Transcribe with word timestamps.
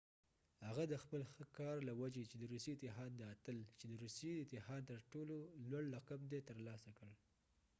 هغه 0.67 0.83
د 0.91 0.93
خپل 1.03 1.21
ښه 1.31 1.43
کار 1.57 1.75
له 1.87 1.93
وجې 2.01 2.23
د 2.41 2.43
روسي 2.51 2.71
اتحاد 2.75 3.11
د 3.17 3.21
اتل 3.33 3.57
چې 3.79 3.85
د 3.87 3.93
روسي 4.03 4.31
اتحاد 4.43 4.81
تر 4.91 4.99
ټولو 5.13 5.35
لوړ 5.69 5.83
لقب 5.95 6.21
دی 6.31 6.39
ترلاسه 6.49 6.91
کړ 6.99 7.11